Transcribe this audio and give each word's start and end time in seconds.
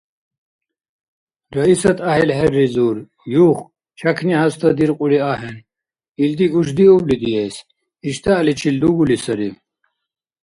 Раисат 1.55 1.97
гӀяхӀил 2.03 2.31
хӀерризур: 2.37 2.97
«Юх! 3.45 3.57
Чякни 3.97 4.33
хӀязтадиркьули 4.39 5.19
ахӀен. 5.31 5.57
Илди 6.23 6.45
гушдиубли 6.53 7.15
диэс, 7.23 7.55
иштяхӀличил 8.07 8.75
дугули 8.81 9.17
сари…» 9.23 9.49